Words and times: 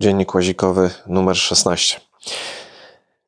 Dziennik 0.00 0.34
łazikowy 0.34 0.90
numer 1.06 1.36
16. 1.36 2.00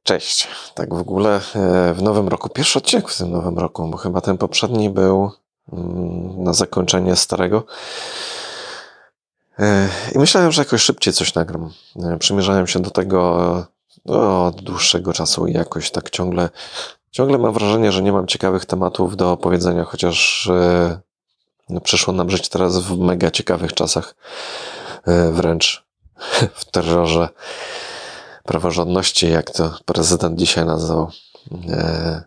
Cześć. 0.02 0.48
Tak 0.74 0.94
w 0.94 0.98
ogóle 0.98 1.36
e, 1.36 1.94
w 1.94 2.02
nowym 2.02 2.28
roku, 2.28 2.48
pierwszy 2.48 2.78
odcinek 2.78 3.08
w 3.08 3.18
tym 3.18 3.30
nowym 3.30 3.58
roku, 3.58 3.88
bo 3.88 3.96
chyba 3.96 4.20
ten 4.20 4.38
poprzedni 4.38 4.90
był 4.90 5.30
mm, 5.72 6.42
na 6.42 6.52
zakończenie 6.52 7.16
starego. 7.16 7.64
E, 9.58 9.88
I 10.14 10.18
myślałem, 10.18 10.52
że 10.52 10.62
jakoś 10.62 10.82
szybciej 10.82 11.14
coś 11.14 11.34
nagram. 11.34 11.70
E, 12.02 12.18
przymierzałem 12.18 12.66
się 12.66 12.80
do 12.80 12.90
tego 12.90 13.66
no, 14.04 14.46
od 14.46 14.62
dłuższego 14.62 15.12
czasu 15.12 15.46
i 15.46 15.52
jakoś 15.52 15.90
tak 15.90 16.10
ciągle, 16.10 16.48
ciągle 17.10 17.38
mam 17.38 17.52
wrażenie, 17.52 17.92
że 17.92 18.02
nie 18.02 18.12
mam 18.12 18.26
ciekawych 18.26 18.66
tematów 18.66 19.16
do 19.16 19.32
opowiedzenia, 19.32 19.84
chociaż 19.84 20.50
przyszło 21.82 22.14
nam 22.14 22.30
żyć 22.30 22.48
teraz 22.48 22.78
w 22.78 22.98
mega 22.98 23.30
ciekawych 23.30 23.72
czasach. 23.72 24.14
Wręcz 25.32 25.89
w 26.54 26.64
terrorze 26.64 27.28
praworządności, 28.44 29.30
jak 29.30 29.50
to 29.50 29.74
prezydent 29.84 30.38
dzisiaj 30.38 30.66
nazwał. 30.66 31.10
E, 31.68 32.22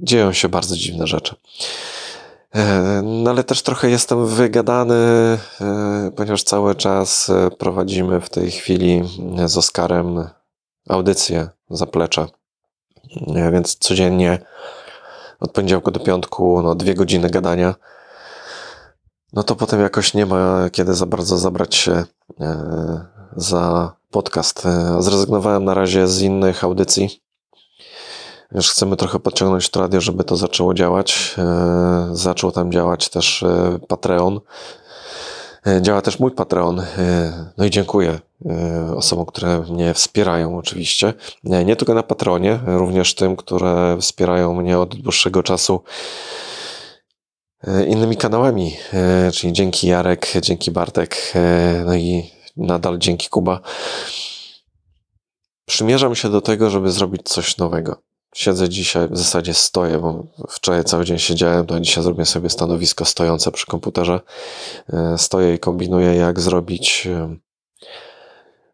dzieją 0.00 0.32
się 0.32 0.48
bardzo 0.48 0.76
dziwne 0.76 1.06
rzeczy. 1.06 1.34
E, 2.54 3.00
no 3.04 3.30
ale 3.30 3.44
też 3.44 3.62
trochę 3.62 3.90
jestem 3.90 4.26
wygadany, 4.26 4.94
e, 5.60 6.10
ponieważ 6.16 6.42
cały 6.42 6.74
czas 6.74 7.30
prowadzimy 7.58 8.20
w 8.20 8.30
tej 8.30 8.50
chwili 8.50 9.02
z 9.46 9.56
Oskarem 9.56 10.28
audycję 10.88 11.48
zaplecze. 11.70 12.26
Więc 13.52 13.76
codziennie 13.76 14.38
od 15.40 15.52
poniedziałku 15.52 15.90
do 15.90 16.00
piątku, 16.00 16.62
no 16.62 16.74
dwie 16.74 16.94
godziny 16.94 17.30
gadania. 17.30 17.74
No 19.32 19.42
to 19.42 19.56
potem 19.56 19.80
jakoś 19.80 20.14
nie 20.14 20.26
ma 20.26 20.70
kiedy 20.70 20.94
za 20.94 21.06
bardzo 21.06 21.38
zabrać 21.38 21.74
się 21.74 22.04
za 23.36 23.92
podcast. 24.10 24.66
E, 24.66 24.96
zrezygnowałem 25.02 25.64
na 25.64 25.74
razie 25.74 26.08
z 26.08 26.22
innych 26.22 26.64
audycji. 26.64 27.22
Już 28.52 28.70
chcemy 28.70 28.96
trochę 28.96 29.20
podciągnąć 29.20 29.70
to 29.70 29.80
radio, 29.80 30.00
żeby 30.00 30.24
to 30.24 30.36
zaczęło 30.36 30.74
działać. 30.74 31.34
E, 31.38 32.08
zaczął 32.12 32.52
tam 32.52 32.72
działać 32.72 33.08
też 33.08 33.42
e, 33.42 33.78
Patreon. 33.88 34.40
Działa 35.80 36.02
też 36.02 36.18
mój 36.18 36.30
Patreon. 36.30 36.82
No 37.56 37.64
i 37.64 37.70
dziękuję 37.70 38.18
osobom, 38.96 39.26
które 39.26 39.60
mnie 39.60 39.94
wspierają 39.94 40.58
oczywiście. 40.58 41.14
Nie 41.44 41.76
tylko 41.76 41.94
na 41.94 42.02
Patronie, 42.02 42.60
również 42.66 43.14
tym, 43.14 43.36
które 43.36 43.96
wspierają 44.00 44.54
mnie 44.54 44.78
od 44.78 44.94
dłuższego 44.94 45.42
czasu 45.42 45.82
innymi 47.86 48.16
kanałami, 48.16 48.76
czyli 49.34 49.52
dzięki 49.52 49.88
Jarek, 49.88 50.32
dzięki 50.42 50.70
Bartek, 50.70 51.32
no 51.86 51.94
i 51.94 52.37
nadal 52.58 52.98
dzięki 52.98 53.28
Kuba, 53.28 53.60
przymierzam 55.66 56.14
się 56.14 56.28
do 56.28 56.40
tego, 56.40 56.70
żeby 56.70 56.90
zrobić 56.90 57.22
coś 57.24 57.56
nowego. 57.56 58.02
Siedzę 58.34 58.68
dzisiaj, 58.68 59.08
w 59.08 59.18
zasadzie 59.18 59.54
stoję, 59.54 59.98
bo 59.98 60.24
wczoraj 60.48 60.84
cały 60.84 61.04
dzień 61.04 61.18
siedziałem, 61.18 61.66
to 61.66 61.80
dzisiaj 61.80 62.04
zrobię 62.04 62.24
sobie 62.24 62.50
stanowisko 62.50 63.04
stojące 63.04 63.52
przy 63.52 63.66
komputerze. 63.66 64.20
E, 64.92 65.18
stoję 65.18 65.54
i 65.54 65.58
kombinuję, 65.58 66.14
jak 66.14 66.40
zrobić 66.40 67.06
e, 67.06 67.36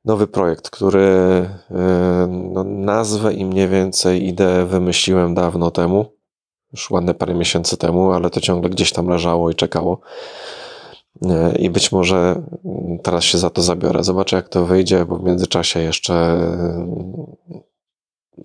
nowy 0.04 0.26
projekt, 0.26 0.70
który 0.70 1.00
e, 1.00 2.26
no, 2.30 2.64
nazwę 2.64 3.34
i 3.34 3.44
mniej 3.44 3.68
więcej 3.68 4.26
ideę 4.26 4.66
wymyśliłem 4.66 5.34
dawno 5.34 5.70
temu, 5.70 6.06
już 6.72 6.90
ładne 6.90 7.14
parę 7.14 7.34
miesięcy 7.34 7.76
temu, 7.76 8.12
ale 8.12 8.30
to 8.30 8.40
ciągle 8.40 8.70
gdzieś 8.70 8.92
tam 8.92 9.08
leżało 9.08 9.50
i 9.50 9.54
czekało. 9.54 10.00
I 11.58 11.70
być 11.70 11.92
może 11.92 12.42
teraz 13.02 13.24
się 13.24 13.38
za 13.38 13.50
to 13.50 13.62
zabiorę. 13.62 14.04
Zobaczę, 14.04 14.36
jak 14.36 14.48
to 14.48 14.64
wyjdzie, 14.64 15.04
bo 15.04 15.16
w 15.16 15.24
międzyczasie 15.24 15.80
jeszcze 15.80 16.14
mm, 16.14 17.36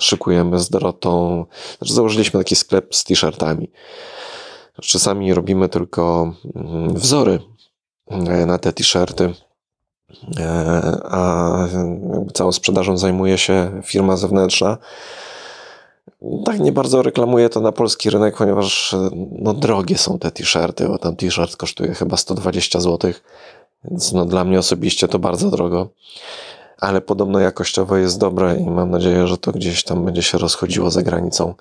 szykujemy 0.01 0.59
z 0.59 0.69
Dorotą. 0.69 1.45
Znaczy, 1.77 1.93
założyliśmy 1.93 2.39
taki 2.39 2.55
sklep 2.55 2.95
z 2.95 3.03
t-shirtami. 3.03 3.71
Czasami 4.81 5.33
robimy 5.33 5.69
tylko 5.69 6.33
mm, 6.55 6.93
wzory 6.93 7.39
e, 8.07 8.45
na 8.45 8.57
te 8.57 8.73
t-shirty, 8.73 9.33
e, 10.39 10.99
a 11.03 11.67
całą 12.33 12.51
sprzedażą 12.51 12.97
zajmuje 12.97 13.37
się 13.37 13.81
firma 13.85 14.17
zewnętrzna 14.17 14.77
tak 16.45 16.59
nie 16.59 16.71
bardzo 16.71 17.01
reklamuję 17.01 17.49
to 17.49 17.61
na 17.61 17.71
polski 17.71 18.09
rynek, 18.09 18.37
ponieważ 18.37 18.95
no, 19.31 19.53
drogie 19.53 19.97
są 19.97 20.19
te 20.19 20.31
t-shirty, 20.31 20.87
bo 20.87 20.97
tam 20.97 21.15
t-shirt 21.15 21.57
kosztuje 21.57 21.93
chyba 21.93 22.17
120 22.17 22.79
zł, 22.79 23.11
więc 23.85 24.13
no, 24.13 24.25
dla 24.25 24.43
mnie 24.43 24.59
osobiście 24.59 25.07
to 25.07 25.19
bardzo 25.19 25.51
drogo. 25.51 25.89
Ale 26.79 27.01
podobno 27.01 27.39
jakościowo 27.39 27.97
jest 27.97 28.19
dobre 28.19 28.55
i 28.55 28.69
mam 28.69 28.89
nadzieję, 28.89 29.27
że 29.27 29.37
to 29.37 29.51
gdzieś 29.51 29.83
tam 29.83 30.05
będzie 30.05 30.23
się 30.23 30.37
rozchodziło 30.37 30.91
za 30.91 31.01
granicą. 31.01 31.53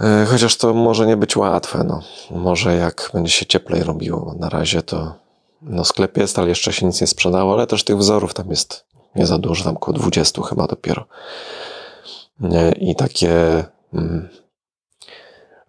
E, 0.00 0.26
chociaż 0.28 0.56
to 0.56 0.74
może 0.74 1.06
nie 1.06 1.16
być 1.16 1.36
łatwe. 1.36 1.84
No. 1.84 2.02
Może 2.30 2.76
jak 2.76 3.10
będzie 3.14 3.32
się 3.32 3.46
cieplej 3.46 3.82
robiło. 3.82 4.34
Na 4.38 4.48
razie 4.48 4.82
to 4.82 5.14
no, 5.62 5.84
sklep 5.84 6.16
jest, 6.16 6.38
ale 6.38 6.48
jeszcze 6.48 6.72
się 6.72 6.86
nic 6.86 7.00
nie 7.00 7.06
sprzedało, 7.06 7.52
ale 7.52 7.66
też 7.66 7.84
tych 7.84 7.96
wzorów 7.96 8.34
tam 8.34 8.50
jest 8.50 8.84
nie 9.16 9.26
za 9.26 9.38
dużo, 9.38 9.64
tam 9.64 9.76
około 9.76 9.98
20 9.98 10.42
chyba 10.42 10.66
dopiero 10.66 11.04
i 12.80 12.94
takie 12.94 13.64
mm, 13.94 14.28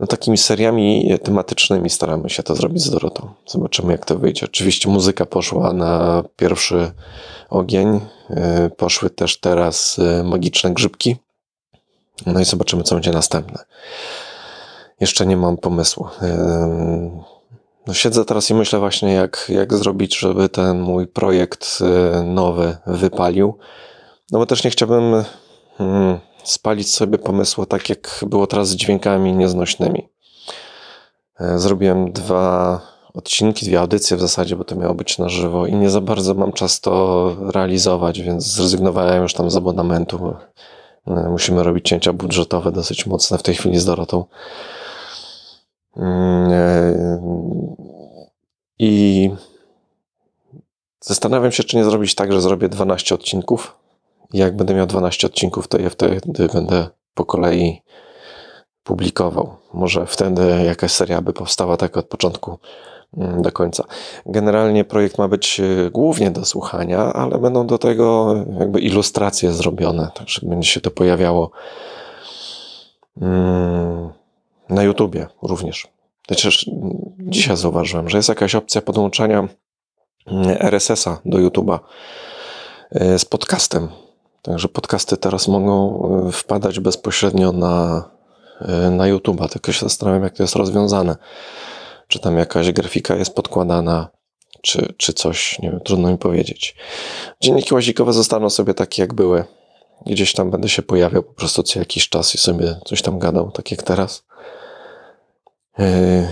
no 0.02 0.08
takimi 0.08 0.38
seriami 0.38 1.18
tematycznymi 1.24 1.90
staramy 1.90 2.30
się 2.30 2.44
to 2.44 2.56
zrobić 2.56 2.84
z 2.84 2.90
Dorotą. 2.90 3.30
Zobaczymy, 3.48 3.92
jak 3.92 4.06
to 4.06 4.20
wyjdzie. 4.20 4.46
Oczywiście 4.46 4.90
muzyka 4.90 5.26
poszła 5.26 5.74
na 5.74 6.24
pierwszy 6.36 6.92
ogień. 7.50 8.00
Y, 8.66 8.70
poszły 8.70 9.10
też 9.10 9.40
teraz 9.40 10.00
y, 10.00 10.24
magiczne 10.24 10.74
grzybki. 10.74 11.16
No 12.26 12.40
i 12.40 12.46
zobaczymy, 12.46 12.84
co 12.84 12.96
będzie 12.96 13.12
następne. 13.12 13.66
Jeszcze 15.00 15.26
nie 15.26 15.38
mam 15.38 15.58
pomysłu. 15.58 16.08
Y, 16.22 16.28
no 17.88 17.94
siedzę 17.94 18.26
teraz 18.26 18.50
i 18.50 18.54
myślę 18.54 18.80
właśnie, 18.80 19.14
jak, 19.14 19.46
jak 19.50 19.74
zrobić, 19.74 20.20
żeby 20.20 20.50
ten 20.50 20.80
mój 20.80 21.08
projekt 21.08 21.80
nowy 22.26 22.78
wypalił. 22.88 23.58
No 24.32 24.40
bo 24.40 24.46
też 24.46 24.64
nie 24.64 24.72
chciałbym. 24.72 25.24
Hmm, 25.78 26.20
spalić 26.52 26.94
sobie 26.94 27.18
pomysły, 27.18 27.66
tak 27.66 27.90
jak 27.90 28.26
było 28.28 28.48
teraz 28.48 28.70
z 28.70 28.76
dźwiękami 28.76 29.34
nieznośnymi. 29.34 30.10
E, 31.40 31.60
zrobiłem 31.60 32.12
dwa 32.12 32.82
odcinki, 33.14 33.66
dwie 33.66 33.80
audycje 33.80 34.18
w 34.18 34.22
zasadzie, 34.22 34.56
bo 34.56 34.64
to 34.64 34.76
miało 34.76 34.94
być 34.94 35.18
na 35.18 35.30
żywo 35.30 35.66
i 35.66 35.76
nie 35.76 35.90
za 35.90 36.02
bardzo 36.02 36.34
mam 36.34 36.54
czas 36.54 36.82
to 36.82 37.36
realizować, 37.54 38.22
więc 38.22 38.46
zrezygnowałem 38.46 39.24
już 39.24 39.34
tam 39.34 39.52
z 39.52 39.56
abonamentu. 39.56 40.36
E, 41.08 41.30
musimy 41.30 41.64
robić 41.64 41.88
cięcia 41.88 42.14
budżetowe 42.14 42.72
dosyć 42.72 43.06
mocne 43.06 43.38
w 43.38 43.44
tej 43.44 43.56
chwili 43.56 43.80
z 43.80 43.86
Dorotą. 43.86 44.26
Mm, 45.98 46.52
e, 46.52 47.22
I 48.80 49.32
zastanawiam 51.00 51.52
się, 51.52 51.64
czy 51.64 51.78
nie 51.78 51.84
zrobić 51.84 52.16
tak, 52.16 52.34
że 52.34 52.42
zrobię 52.42 52.70
12 52.70 53.16
odcinków 53.16 53.81
jak 54.34 54.56
będę 54.56 54.74
miał 54.74 54.88
12 54.88 55.28
odcinków, 55.28 55.68
to 55.68 55.78
je 55.78 55.90
wtedy 55.90 56.48
będę 56.54 56.88
po 57.14 57.26
kolei 57.26 57.82
publikował. 58.84 59.56
Może 59.74 60.06
wtedy 60.06 60.64
jakaś 60.66 60.92
seria 60.92 61.22
by 61.22 61.34
powstała 61.34 61.78
tak 61.78 61.98
od 61.98 62.06
początku 62.06 62.60
mm, 63.18 63.42
do 63.42 63.52
końca. 63.52 63.84
Generalnie 64.26 64.86
projekt 64.86 65.18
ma 65.18 65.28
być 65.28 65.60
e, 65.60 65.90
głównie 65.90 66.32
do 66.32 66.46
słuchania, 66.46 67.14
ale 67.14 67.38
będą 67.38 67.68
do 67.68 67.78
tego 67.78 68.36
jakby 68.60 68.80
ilustracje 68.80 69.52
zrobione, 69.52 70.12
także 70.14 70.48
będzie 70.48 70.70
się 70.70 70.82
to 70.82 70.92
pojawiało 70.92 71.52
mm, 73.22 74.10
na 74.70 74.84
YouTubie 74.84 75.28
również. 75.42 75.88
Chociaż 76.30 76.66
dzisiaj 77.20 77.58
zauważyłem, 77.58 78.10
że 78.10 78.18
jest 78.18 78.30
jakaś 78.30 78.56
opcja 78.56 78.82
podłączania 78.82 79.48
mm, 80.28 80.58
RSS-a 80.60 81.22
do 81.26 81.40
YouTuba 81.40 81.80
e, 82.92 83.20
z 83.20 83.26
podcastem. 83.26 83.88
Także 84.42 84.68
podcasty 84.68 85.18
teraz 85.18 85.48
mogą 85.48 86.04
e, 86.28 86.32
wpadać 86.32 86.80
bezpośrednio 86.80 87.52
na, 87.52 88.10
e, 88.62 88.90
na 88.90 89.04
YouTube'a. 89.04 89.50
Tylko 89.50 89.72
się 89.72 89.80
zastanawiam, 89.80 90.24
jak 90.24 90.34
to 90.34 90.44
jest 90.44 90.56
rozwiązane. 90.56 91.16
Czy 92.08 92.20
tam 92.20 92.38
jakaś 92.38 92.72
grafika 92.72 93.16
jest 93.16 93.36
podkładana, 93.36 94.10
czy, 94.62 94.94
czy 94.98 95.14
coś, 95.14 95.60
nie 95.60 95.72
wiem, 95.72 95.80
trudno 95.80 96.12
mi 96.12 96.18
powiedzieć. 96.18 96.76
Dzienniki 97.42 97.74
łazikowe 97.74 98.14
zostaną 98.14 98.50
sobie 98.50 98.74
takie, 98.74 99.02
jak 99.02 99.14
były. 99.14 99.44
Gdzieś 100.06 100.34
tam 100.34 100.52
będę 100.52 100.70
się 100.70 100.82
pojawiał 100.82 101.24
po 101.24 101.34
prostu 101.34 101.64
co 101.64 101.80
jakiś 101.80 102.10
czas 102.10 102.36
i 102.36 102.38
sobie 102.38 102.80
coś 102.86 103.02
tam 103.02 103.20
gadał, 103.20 103.52
tak 103.52 103.72
jak 103.72 103.84
teraz. 103.84 104.24
Yy, 105.78 106.28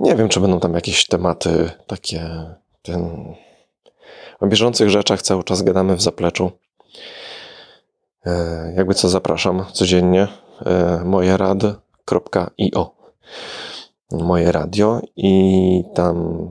nie 0.00 0.16
wiem, 0.16 0.28
czy 0.28 0.40
będą 0.40 0.60
tam 0.60 0.74
jakieś 0.74 1.06
tematy 1.06 1.70
takie. 1.86 2.44
Ten... 2.82 3.34
O 4.40 4.46
bieżących 4.46 4.90
rzeczach 4.90 5.22
cały 5.22 5.44
czas 5.44 5.62
gadamy 5.62 5.96
w 5.96 6.02
zapleczu. 6.02 6.52
E, 8.28 8.72
jakby 8.76 8.94
co 8.94 9.08
zapraszam 9.08 9.64
codziennie 9.72 10.28
e, 10.66 11.02
mojerad.io 11.04 12.90
moje 14.10 14.52
radio 14.52 15.00
i 15.16 15.84
tam 15.94 16.48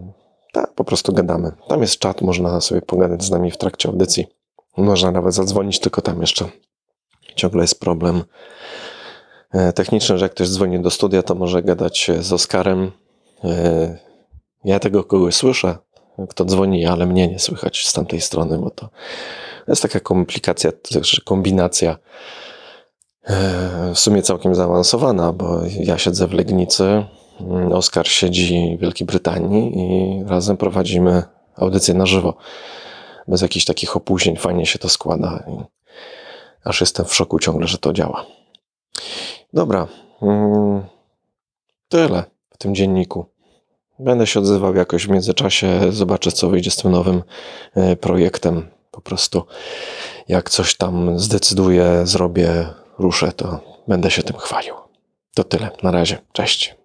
tak, 0.53 0.73
po 0.73 0.83
prostu 0.83 1.13
gadamy. 1.13 1.51
Tam 1.67 1.81
jest 1.81 1.99
czat, 1.99 2.21
można 2.21 2.61
sobie 2.61 2.81
pogadać 2.81 3.23
z 3.23 3.31
nami 3.31 3.51
w 3.51 3.57
trakcie 3.57 3.89
audycji. 3.89 4.27
Można 4.77 5.11
nawet 5.11 5.33
zadzwonić, 5.33 5.79
tylko 5.79 6.01
tam 6.01 6.21
jeszcze 6.21 6.45
ciągle 7.35 7.61
jest 7.61 7.79
problem 7.79 8.23
e, 9.51 9.73
techniczny, 9.73 10.17
że 10.17 10.25
jak 10.25 10.31
ktoś 10.31 10.49
dzwoni 10.49 10.79
do 10.81 10.89
studia, 10.89 11.23
to 11.23 11.35
może 11.35 11.63
gadać 11.63 12.11
z 12.19 12.33
Oskarem. 12.33 12.91
Ja 14.63 14.79
tego 14.79 15.03
kogoś 15.03 15.35
słyszę, 15.35 15.77
kto 16.29 16.45
dzwoni, 16.45 16.85
ale 16.85 17.05
mnie 17.05 17.27
nie 17.27 17.39
słychać 17.39 17.87
z 17.87 17.93
tamtej 17.93 18.21
strony, 18.21 18.57
bo 18.57 18.69
to 18.69 18.89
jest 19.67 19.81
taka 19.81 19.99
komplikacja, 19.99 20.71
też 20.71 21.21
kombinacja 21.25 21.97
e, 23.23 23.91
w 23.93 23.99
sumie 23.99 24.21
całkiem 24.21 24.55
zaawansowana, 24.55 25.33
bo 25.33 25.61
ja 25.79 25.97
siedzę 25.97 26.27
w 26.27 26.33
Legnicy, 26.33 27.05
mm, 27.39 27.71
Oskar 27.71 28.07
siedzi 28.07 28.75
w 28.77 28.81
Wielkiej 28.81 29.07
Brytanii 29.07 29.73
i 29.77 30.23
razem 30.27 30.57
prowadzimy 30.57 31.23
audycję 31.55 31.93
na 31.93 32.05
żywo. 32.05 32.37
Bez 33.27 33.41
jakichś 33.41 33.65
takich 33.65 33.95
opóźnień, 33.95 34.37
fajnie 34.37 34.65
się 34.65 34.79
to 34.79 34.89
składa. 34.89 35.43
I 35.47 35.63
aż 36.63 36.81
jestem 36.81 37.05
w 37.05 37.15
szoku 37.15 37.39
ciągle, 37.39 37.67
że 37.67 37.77
to 37.77 37.93
działa. 37.93 38.25
Dobra. 39.53 39.87
mm, 40.21 40.85
Tyle 41.89 42.23
w 42.49 42.57
tym 42.57 42.75
dzienniku. 42.75 43.25
Będę 43.99 44.27
się 44.27 44.39
odzywał 44.39 44.75
jakoś 44.75 45.07
w 45.07 45.09
międzyczasie, 45.09 45.91
zobaczę 45.91 46.31
co 46.31 46.49
wyjdzie 46.49 46.71
z 46.71 46.75
tym 46.75 46.91
nowym 46.91 47.23
e, 47.75 47.95
projektem. 47.95 48.67
Po 48.91 49.01
prostu 49.01 49.43
jak 50.27 50.49
coś 50.49 50.75
tam 50.75 51.19
zdecyduję, 51.19 52.01
zrobię, 52.03 52.67
ruszę, 52.99 53.31
to 53.31 53.59
będę 53.87 54.11
się 54.11 54.23
tym 54.23 54.37
chwalił. 54.37 54.73
To 55.35 55.43
tyle. 55.43 55.69
Na 55.83 55.91
razie. 55.91 56.17
Cześć. 56.31 56.76